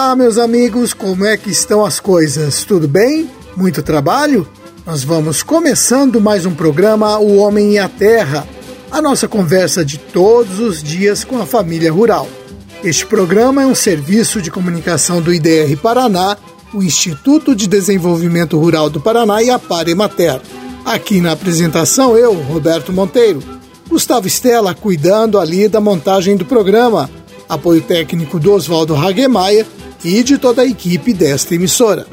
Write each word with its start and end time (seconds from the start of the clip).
Olá, 0.00 0.14
meus 0.14 0.38
amigos, 0.38 0.94
como 0.94 1.26
é 1.26 1.36
que 1.36 1.50
estão 1.50 1.84
as 1.84 1.98
coisas? 1.98 2.62
Tudo 2.62 2.86
bem? 2.86 3.28
Muito 3.56 3.82
trabalho? 3.82 4.48
Nós 4.86 5.02
vamos 5.02 5.42
começando 5.42 6.20
mais 6.20 6.46
um 6.46 6.54
programa 6.54 7.18
O 7.18 7.38
Homem 7.38 7.72
e 7.72 7.78
a 7.80 7.88
Terra, 7.88 8.46
a 8.92 9.02
nossa 9.02 9.26
conversa 9.26 9.84
de 9.84 9.98
todos 9.98 10.60
os 10.60 10.84
dias 10.84 11.24
com 11.24 11.42
a 11.42 11.44
família 11.44 11.90
rural. 11.90 12.28
Este 12.84 13.04
programa 13.04 13.64
é 13.64 13.66
um 13.66 13.74
serviço 13.74 14.40
de 14.40 14.52
comunicação 14.52 15.20
do 15.20 15.34
IDR 15.34 15.76
Paraná, 15.82 16.36
o 16.72 16.80
Instituto 16.80 17.52
de 17.52 17.66
Desenvolvimento 17.66 18.56
Rural 18.56 18.88
do 18.88 19.00
Paraná 19.00 19.42
e 19.42 19.50
a 19.50 19.58
Paremater. 19.58 20.40
Aqui 20.84 21.20
na 21.20 21.32
apresentação, 21.32 22.16
eu, 22.16 22.34
Roberto 22.34 22.92
Monteiro. 22.92 23.42
Gustavo 23.88 24.28
Stella 24.28 24.76
cuidando 24.76 25.40
ali 25.40 25.66
da 25.66 25.80
montagem 25.80 26.36
do 26.36 26.44
programa 26.44 27.10
apoio 27.48 27.80
técnico 27.80 28.38
do 28.38 28.52
Oswaldo 28.52 28.94
Hagemeyer 28.94 29.66
e 30.04 30.22
de 30.22 30.38
toda 30.38 30.62
a 30.62 30.66
equipe 30.66 31.12
desta 31.12 31.54
emissora. 31.54 32.06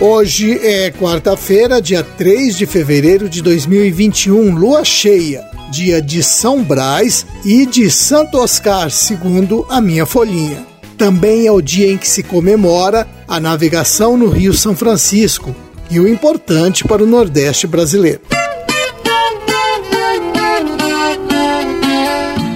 Hoje 0.00 0.64
é 0.64 0.92
quarta-feira, 0.92 1.82
dia 1.82 2.04
3 2.04 2.56
de 2.56 2.66
fevereiro 2.66 3.28
de 3.28 3.42
2021, 3.42 4.54
lua 4.54 4.84
cheia, 4.84 5.44
dia 5.72 6.00
de 6.00 6.22
São 6.22 6.62
Brás 6.62 7.26
e 7.44 7.66
de 7.66 7.90
Santo 7.90 8.38
Oscar, 8.38 8.92
segundo 8.92 9.66
a 9.68 9.80
minha 9.80 10.06
folhinha. 10.06 10.64
Também 10.96 11.46
é 11.46 11.52
o 11.52 11.60
dia 11.60 11.90
em 11.90 11.96
que 11.96 12.08
se 12.08 12.22
comemora 12.22 13.08
a 13.26 13.40
navegação 13.40 14.16
no 14.16 14.28
Rio 14.28 14.54
São 14.54 14.74
Francisco 14.74 15.54
e 15.90 15.98
o 15.98 16.06
importante 16.06 16.84
para 16.84 17.02
o 17.02 17.06
Nordeste 17.06 17.66
brasileiro. 17.66 18.20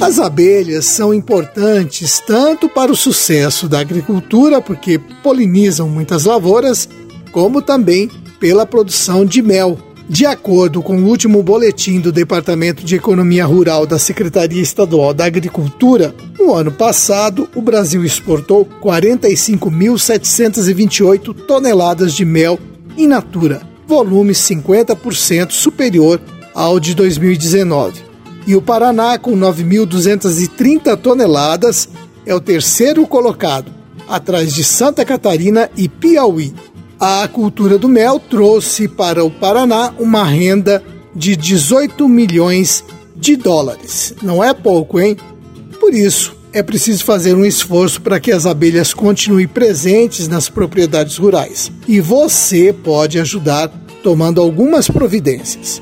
As 0.02 0.18
abelhas 0.18 0.84
são 0.86 1.14
importantes 1.14 2.20
tanto 2.26 2.68
para 2.68 2.90
o 2.90 2.96
sucesso 2.96 3.68
da 3.68 3.78
agricultura, 3.78 4.60
porque 4.60 4.98
polinizam 4.98 5.88
muitas 5.88 6.24
lavouras, 6.24 6.88
como 7.30 7.62
também 7.62 8.10
pela 8.40 8.66
produção 8.66 9.24
de 9.24 9.40
mel. 9.40 9.78
De 10.08 10.26
acordo 10.26 10.82
com 10.82 10.98
o 10.98 11.06
último 11.06 11.40
boletim 11.40 12.00
do 12.00 12.10
Departamento 12.10 12.84
de 12.84 12.96
Economia 12.96 13.46
Rural 13.46 13.86
da 13.86 13.96
Secretaria 13.96 14.60
Estadual 14.60 15.14
da 15.14 15.24
Agricultura, 15.24 16.12
no 16.36 16.52
ano 16.52 16.72
passado 16.72 17.48
o 17.54 17.62
Brasil 17.62 18.04
exportou 18.04 18.66
45.728 18.82 21.32
toneladas 21.46 22.12
de 22.12 22.24
mel 22.24 22.58
in 22.98 23.06
natura, 23.06 23.62
volume 23.86 24.32
50% 24.32 25.52
superior 25.52 26.20
ao 26.52 26.80
de 26.80 26.92
2019 26.92 28.10
e 28.46 28.56
o 28.56 28.62
Paraná, 28.62 29.18
com 29.18 29.36
9.230 29.36 30.96
toneladas, 30.96 31.88
é 32.26 32.34
o 32.34 32.40
terceiro 32.40 33.06
colocado, 33.06 33.70
atrás 34.08 34.54
de 34.54 34.64
Santa 34.64 35.04
Catarina 35.04 35.70
e 35.76 35.88
Piauí. 35.88 36.54
A 36.98 37.26
cultura 37.28 37.78
do 37.78 37.88
mel 37.88 38.20
trouxe 38.20 38.86
para 38.86 39.24
o 39.24 39.30
Paraná 39.30 39.92
uma 39.98 40.24
renda 40.24 40.82
de 41.14 41.36
18 41.36 42.08
milhões 42.08 42.84
de 43.16 43.36
dólares. 43.36 44.14
Não 44.22 44.42
é 44.42 44.54
pouco, 44.54 45.00
hein? 45.00 45.16
Por 45.80 45.94
isso, 45.94 46.34
é 46.52 46.62
preciso 46.62 47.04
fazer 47.04 47.34
um 47.34 47.44
esforço 47.44 48.00
para 48.00 48.20
que 48.20 48.30
as 48.30 48.46
abelhas 48.46 48.92
continuem 48.92 49.48
presentes 49.48 50.28
nas 50.28 50.48
propriedades 50.48 51.16
rurais. 51.16 51.72
E 51.88 52.00
você 52.00 52.72
pode 52.72 53.18
ajudar 53.18 53.68
tomando 54.02 54.40
algumas 54.40 54.88
providências. 54.88 55.80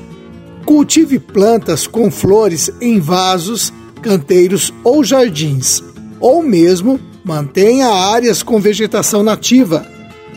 Cultive 0.65 1.19
plantas 1.19 1.87
com 1.87 2.09
flores 2.11 2.71
em 2.79 2.99
vasos, 2.99 3.73
canteiros 4.01 4.73
ou 4.83 5.03
jardins, 5.03 5.83
ou 6.19 6.43
mesmo 6.43 6.99
mantenha 7.23 7.87
áreas 7.87 8.41
com 8.43 8.59
vegetação 8.59 9.23
nativa. 9.23 9.85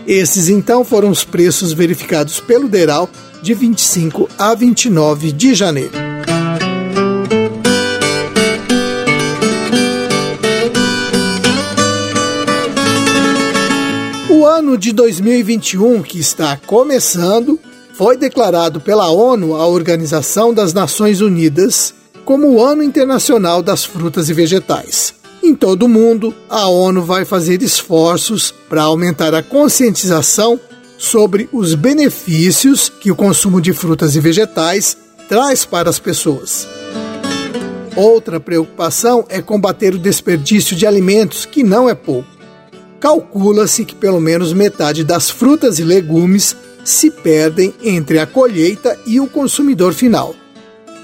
Esses 0.07 0.49
então 0.49 0.85
foram 0.85 1.11
os 1.11 1.25
preços 1.25 1.73
verificados 1.73 2.39
pelo 2.39 2.69
Deral 2.69 3.11
de 3.43 3.55
25 3.55 4.29
a 4.39 4.55
29 4.55 5.33
de 5.33 5.53
janeiro. 5.53 6.08
O 14.39 14.47
ano 14.47 14.79
de 14.79 14.93
2021, 14.93 16.01
que 16.01 16.21
está 16.21 16.57
começando, 16.57 17.59
foi 17.95 18.17
declarado 18.17 18.81
pela 18.81 19.11
ONU, 19.11 19.57
a 19.57 19.67
Organização 19.67 20.55
das 20.55 20.73
Nações 20.73 21.21
Unidas, 21.21 21.93
como 22.25 22.47
o 22.47 22.65
Ano 22.65 22.85
Internacional 22.85 23.65
das 23.65 23.85
Frutas 23.85 24.29
e 24.29 24.33
Vegetais. 24.33 25.13
Em 25.43 25.57
todo 25.57 25.87
o 25.87 25.89
mundo, 25.89 26.33
a 26.49 26.69
ONU 26.69 27.03
vai 27.03 27.25
fazer 27.25 27.65
esforços 27.65 28.55
para 28.69 28.83
aumentar 28.83 29.35
a 29.35 29.43
conscientização 29.43 30.61
sobre 30.97 31.49
os 31.53 31.75
benefícios 31.75 32.89
que 32.89 33.11
o 33.11 33.17
consumo 33.17 33.61
de 33.61 33.73
frutas 33.73 34.15
e 34.15 34.21
vegetais 34.21 34.97
traz 35.29 35.65
para 35.65 35.91
as 35.91 35.99
pessoas. 35.99 36.65
Outra 37.97 38.39
preocupação 38.39 39.27
é 39.29 39.43
combater 39.43 39.97
o 39.97 39.99
desperdício 39.99 40.77
de 40.77 40.87
alimentos, 40.87 41.45
que 41.45 41.65
não 41.65 41.89
é 41.89 41.95
pouco. 41.95 42.38
Calcula-se 43.01 43.85
que 43.85 43.95
pelo 43.95 44.21
menos 44.21 44.53
metade 44.53 45.05
das 45.05 45.31
frutas 45.31 45.79
e 45.79 45.85
legumes 45.85 46.57
se 46.85 47.11
perdem 47.11 47.73
entre 47.83 48.19
a 48.19 48.27
colheita 48.27 48.99
e 49.07 49.21
o 49.21 49.27
consumidor 49.27 49.93
final. 49.93 50.35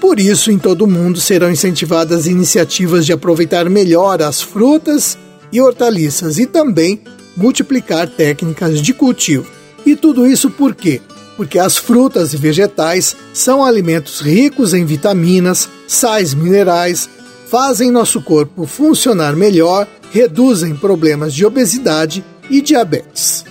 Por 0.01 0.19
isso, 0.19 0.51
em 0.51 0.59
todo 0.59 0.83
o 0.83 0.87
mundo 0.87 1.19
serão 1.19 1.49
incentivadas 1.49 2.27
iniciativas 2.27 3.05
de 3.05 3.13
aproveitar 3.13 3.69
melhor 3.69 4.21
as 4.21 4.41
frutas 4.41 5.17
e 5.51 5.61
hortaliças 5.61 6.37
e 6.37 6.45
também 6.45 7.01
multiplicar 7.35 8.09
técnicas 8.09 8.81
de 8.81 8.93
cultivo. 8.93 9.49
E 9.85 9.95
tudo 9.95 10.25
isso 10.25 10.49
por 10.49 10.75
quê? 10.75 11.01
Porque 11.37 11.59
as 11.59 11.77
frutas 11.77 12.33
e 12.33 12.37
vegetais 12.37 13.15
são 13.33 13.63
alimentos 13.63 14.21
ricos 14.21 14.73
em 14.73 14.85
vitaminas, 14.85 15.69
sais 15.87 16.33
minerais, 16.33 17.09
fazem 17.47 17.91
nosso 17.91 18.21
corpo 18.21 18.65
funcionar 18.65 19.35
melhor, 19.35 19.87
reduzem 20.15 20.73
problemas 20.73 21.33
de 21.33 21.45
obesidade 21.45 22.23
e 22.49 22.61
diabetes. 22.61 23.43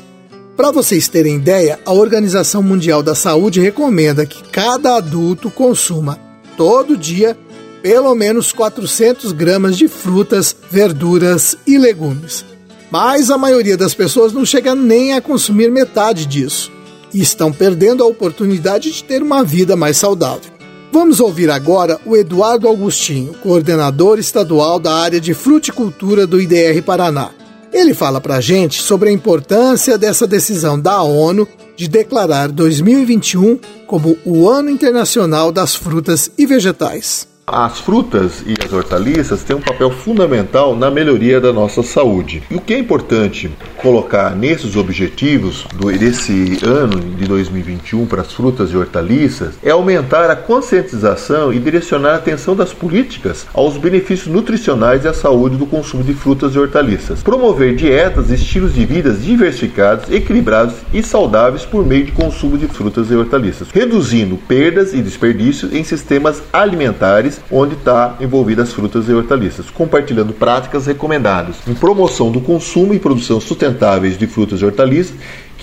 Para 0.57 0.71
vocês 0.71 1.09
terem 1.09 1.37
ideia, 1.37 1.79
a 1.85 1.93
Organização 1.93 2.63
Mundial 2.63 3.03
da 3.03 3.15
Saúde 3.15 3.61
recomenda 3.61 4.25
que 4.25 4.43
cada 4.45 4.97
adulto 4.97 5.51
consuma 5.51 6.19
todo 6.57 6.97
dia 6.97 7.37
pelo 7.83 8.15
menos 8.15 8.51
400 8.51 9.33
gramas 9.33 9.77
de 9.77 9.89
frutas, 9.89 10.57
verduras 10.71 11.55
e 11.67 11.77
legumes. 11.77 12.47
Mas 12.91 13.31
a 13.31 13.37
maioria 13.37 13.77
das 13.77 13.93
pessoas 13.93 14.33
não 14.33 14.47
chega 14.47 14.75
nem 14.75 15.13
a 15.13 15.21
consumir 15.21 15.71
metade 15.71 16.25
disso 16.25 16.73
e 17.13 17.21
estão 17.21 17.53
perdendo 17.53 18.03
a 18.03 18.07
oportunidade 18.07 18.91
de 18.91 19.05
ter 19.05 19.23
uma 19.23 19.45
vida 19.45 19.77
mais 19.77 19.99
saudável. 19.99 20.54
Vamos 20.95 21.19
ouvir 21.19 21.51
agora 21.51 21.99
o 22.07 22.17
Eduardo 22.17 22.69
Augustinho, 22.69 23.35
coordenador 23.43 24.17
estadual 24.17 24.79
da 24.79 24.95
área 24.95 25.21
de 25.21 25.35
fruticultura 25.35 26.25
do 26.25 26.41
IDR 26.41 26.81
Paraná. 26.87 27.33
Ele 27.73 27.93
fala 27.93 28.21
para 28.21 28.37
a 28.37 28.41
gente 28.41 28.81
sobre 28.81 29.09
a 29.09 29.13
importância 29.13 29.99
dessa 29.99 30.25
decisão 30.25 30.79
da 30.79 31.03
ONU 31.03 31.49
de 31.77 31.89
declarar 31.89 32.47
2021 32.47 33.59
como 33.89 34.17
o 34.25 34.49
Ano 34.49 34.71
Internacional 34.71 35.51
das 35.51 35.75
Frutas 35.75 36.31
e 36.39 36.47
Vegetais. 36.47 37.34
As 37.47 37.79
frutas 37.79 38.43
e 38.47 38.55
as 38.65 38.73
hortaliças 38.73 39.45
têm 39.45 39.55
um 39.55 39.61
papel 39.61 39.91
fundamental 39.91 40.75
na 40.75 40.91
melhoria 40.91 41.39
da 41.39 41.53
nossa 41.53 41.83
saúde. 41.83 42.43
E 42.51 42.55
o 42.55 42.61
que 42.61 42.73
é 42.73 42.79
importante 42.79 43.51
colocar 43.77 44.35
nesses 44.35 44.77
objetivos 44.77 45.67
desse 45.99 46.59
ano 46.65 46.99
de 46.99 47.27
2021 47.27 48.07
para 48.07 48.23
as 48.23 48.33
frutas 48.33 48.71
e 48.71 48.77
hortaliças 48.77 49.57
é 49.63 49.71
aumentar 49.71 50.31
a 50.31 50.37
conscientização 50.37 51.53
e 51.53 51.59
direcionar 51.59 52.15
a 52.15 52.17
atenção 52.17 52.57
das 52.57 52.73
políticas 52.73 53.47
aos 53.53 53.77
benefícios 53.77 54.29
nutricionais 54.29 55.05
e 55.05 55.09
à 55.09 55.13
saúde 55.13 55.57
do 55.57 55.67
consumo 55.67 56.03
de 56.03 56.15
frutas 56.15 56.55
e 56.55 56.59
hortaliças. 56.59 57.23
Promover 57.23 57.77
dietas 57.77 58.31
e 58.31 58.35
estilos 58.35 58.73
de 58.73 58.87
vida 58.87 59.13
diversificados, 59.13 60.11
equilibrados 60.11 60.77
e 60.95 61.03
saudáveis 61.03 61.67
por 61.67 61.85
meio 61.85 62.07
de 62.07 62.13
consumo 62.13 62.57
de 62.57 62.67
frutas 62.69 63.11
e 63.11 63.15
hortaliças, 63.15 63.69
reduzindo 63.71 64.39
perdas 64.39 64.95
e 64.95 65.03
desperdícios 65.03 65.75
em 65.75 65.85
sistemas 65.85 66.43
alimentares 66.51 67.34
onde 67.51 67.75
está 67.75 68.17
envolvidas 68.21 68.69
as 68.69 68.75
frutas 68.75 69.09
e 69.09 69.13
hortaliças, 69.13 69.71
compartilhando 69.71 70.33
práticas 70.33 70.87
recomendadas 70.87 71.57
em 71.67 71.75
promoção 71.75 72.31
do 72.31 72.41
consumo 72.41 72.95
e 72.95 72.99
produção 72.99 73.41
sustentáveis 73.41 74.17
de 74.17 74.27
frutas 74.27 74.61
e 74.61 74.65
hortaliças 74.65 75.15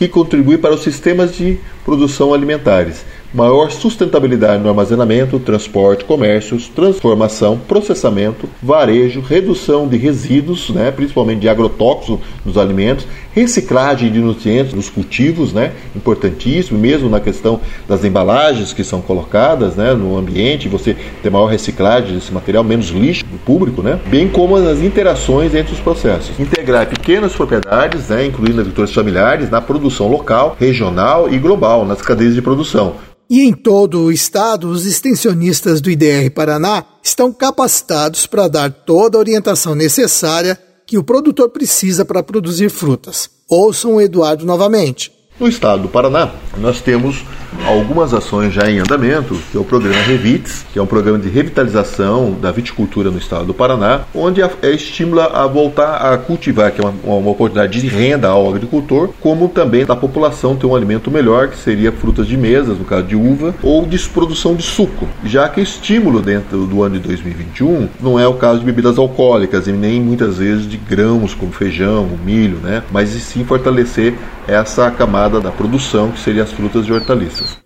que 0.01 0.07
contribui 0.07 0.57
para 0.57 0.73
os 0.73 0.81
sistemas 0.81 1.35
de 1.35 1.59
produção 1.85 2.33
alimentares. 2.33 3.05
Maior 3.33 3.71
sustentabilidade 3.71 4.61
no 4.61 4.67
armazenamento, 4.67 5.39
transporte, 5.39 6.03
comércios, 6.03 6.67
transformação, 6.67 7.57
processamento, 7.57 8.49
varejo, 8.61 9.21
redução 9.21 9.87
de 9.87 9.97
resíduos, 9.97 10.69
né, 10.69 10.91
principalmente 10.91 11.41
de 11.41 11.47
agrotóxicos 11.49 12.19
nos 12.43 12.57
alimentos, 12.57 13.07
reciclagem 13.33 14.11
de 14.11 14.19
nutrientes 14.19 14.73
nos 14.73 14.89
cultivos, 14.89 15.53
né, 15.53 15.71
importantíssimo, 15.95 16.77
mesmo 16.77 17.09
na 17.09 17.19
questão 17.19 17.59
das 17.87 18.03
embalagens 18.03 18.73
que 18.73 18.83
são 18.83 19.01
colocadas 19.01 19.75
né, 19.75 19.93
no 19.93 20.17
ambiente, 20.17 20.67
você 20.67 20.95
ter 21.21 21.29
maior 21.29 21.47
reciclagem 21.47 22.15
desse 22.15 22.31
material, 22.33 22.63
menos 22.63 22.89
lixo 22.89 23.25
público, 23.45 23.81
né, 23.81 23.99
bem 24.07 24.27
como 24.27 24.55
as 24.55 24.79
interações 24.79 25.55
entre 25.55 25.73
os 25.73 25.79
processos. 25.79 26.39
Integrar 26.39 26.87
pequenas 26.87 27.33
propriedades, 27.33 28.09
né, 28.09 28.25
incluindo 28.25 28.59
agricultores 28.59 28.93
familiares, 28.93 29.49
na 29.49 29.61
produção 29.61 30.07
local, 30.07 30.55
regional 30.59 31.31
e 31.31 31.37
global, 31.37 31.85
nas 31.85 32.01
cadeias 32.01 32.35
de 32.35 32.41
produção. 32.41 32.95
E 33.29 33.43
em 33.43 33.53
todo 33.53 34.01
o 34.01 34.11
estado, 34.11 34.67
os 34.67 34.85
extensionistas 34.85 35.79
do 35.79 35.89
IDR 35.89 36.29
Paraná 36.35 36.83
estão 37.01 37.31
capacitados 37.31 38.27
para 38.27 38.49
dar 38.49 38.69
toda 38.69 39.17
a 39.17 39.19
orientação 39.19 39.73
necessária 39.73 40.59
que 40.91 40.97
o 40.97 41.03
produtor 41.05 41.47
precisa 41.47 42.03
para 42.03 42.21
produzir 42.21 42.69
frutas. 42.69 43.29
Ouçam 43.47 43.95
o 43.95 44.01
Eduardo 44.01 44.45
novamente. 44.45 45.09
No 45.41 45.47
estado 45.47 45.81
do 45.81 45.89
Paraná, 45.89 46.29
nós 46.59 46.81
temos 46.81 47.25
algumas 47.65 48.13
ações 48.13 48.53
já 48.53 48.69
em 48.69 48.77
andamento, 48.77 49.35
que 49.51 49.57
é 49.57 49.59
o 49.59 49.63
programa 49.63 49.99
Revits, 50.03 50.63
que 50.71 50.77
é 50.77 50.81
um 50.81 50.85
programa 50.85 51.17
de 51.17 51.29
revitalização 51.29 52.33
da 52.39 52.51
viticultura 52.51 53.09
no 53.09 53.17
estado 53.17 53.45
do 53.45 53.53
Paraná, 53.53 54.01
onde 54.13 54.39
é, 54.39 54.49
estimula 54.71 55.31
a 55.33 55.47
voltar 55.47 55.95
a 55.95 56.15
cultivar, 56.15 56.71
que 56.71 56.79
é 56.79 56.83
uma, 56.83 57.17
uma 57.17 57.31
oportunidade 57.31 57.81
de 57.81 57.87
renda 57.87 58.27
ao 58.27 58.47
agricultor, 58.47 59.09
como 59.19 59.49
também 59.49 59.83
da 59.83 59.95
população 59.95 60.55
ter 60.55 60.67
um 60.67 60.75
alimento 60.75 61.09
melhor, 61.09 61.47
que 61.47 61.57
seria 61.57 61.91
frutas 61.91 62.27
de 62.27 62.37
mesas, 62.37 62.77
no 62.77 62.85
caso 62.85 63.07
de 63.07 63.15
uva, 63.15 63.55
ou 63.63 63.85
de 63.85 63.97
produção 64.09 64.55
de 64.55 64.61
suco, 64.61 65.07
já 65.25 65.49
que 65.49 65.59
estímulo 65.59 66.21
dentro 66.21 66.67
do 66.67 66.83
ano 66.83 66.99
de 66.99 67.07
2021 67.07 67.89
não 67.99 68.19
é 68.19 68.27
o 68.27 68.35
caso 68.35 68.59
de 68.59 68.65
bebidas 68.65 68.99
alcoólicas 68.99 69.67
e 69.67 69.71
nem 69.71 69.99
muitas 69.99 70.37
vezes 70.37 70.67
de 70.67 70.77
grãos 70.77 71.33
como 71.33 71.51
feijão, 71.51 72.07
milho, 72.23 72.57
né? 72.57 72.83
mas 72.91 73.09
sim 73.09 73.43
fortalecer 73.43 74.13
essa 74.47 74.89
camada 74.91 75.30
da 75.39 75.51
produção 75.51 76.11
que 76.11 76.19
seria 76.19 76.43
as 76.43 76.51
frutas 76.51 76.85
e 76.87 76.91
hortaliças. 76.91 77.57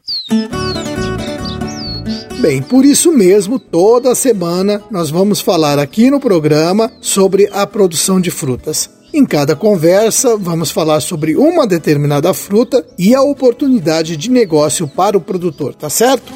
Bem, 2.39 2.61
por 2.61 2.85
isso 2.85 3.11
mesmo, 3.11 3.57
toda 3.57 4.13
semana 4.13 4.81
nós 4.91 5.09
vamos 5.09 5.41
falar 5.41 5.79
aqui 5.79 6.11
no 6.11 6.19
programa 6.19 6.91
sobre 7.01 7.49
a 7.51 7.65
produção 7.65 8.21
de 8.21 8.29
frutas. 8.29 8.89
Em 9.11 9.25
cada 9.25 9.55
conversa, 9.55 10.35
vamos 10.37 10.69
falar 10.69 10.99
sobre 10.99 11.35
uma 11.35 11.65
determinada 11.65 12.33
fruta 12.33 12.85
e 12.99 13.15
a 13.15 13.21
oportunidade 13.21 14.17
de 14.17 14.29
negócio 14.29 14.87
para 14.87 15.17
o 15.17 15.21
produtor, 15.21 15.73
tá 15.73 15.89
certo? 15.89 16.33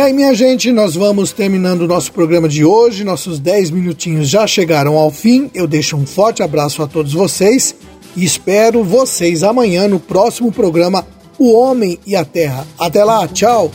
Bem, 0.00 0.12
minha 0.12 0.32
gente, 0.32 0.70
nós 0.70 0.94
vamos 0.94 1.32
terminando 1.32 1.80
o 1.80 1.88
nosso 1.88 2.12
programa 2.12 2.48
de 2.48 2.64
hoje. 2.64 3.02
Nossos 3.02 3.40
10 3.40 3.72
minutinhos 3.72 4.28
já 4.28 4.46
chegaram 4.46 4.96
ao 4.96 5.10
fim. 5.10 5.50
Eu 5.52 5.66
deixo 5.66 5.96
um 5.96 6.06
forte 6.06 6.40
abraço 6.40 6.84
a 6.84 6.86
todos 6.86 7.12
vocês 7.12 7.74
e 8.14 8.24
espero 8.24 8.84
vocês 8.84 9.42
amanhã 9.42 9.88
no 9.88 9.98
próximo 9.98 10.52
programa 10.52 11.04
O 11.36 11.52
Homem 11.52 11.98
e 12.06 12.14
a 12.14 12.24
Terra. 12.24 12.64
Até 12.78 13.02
lá, 13.02 13.26
tchau! 13.26 13.72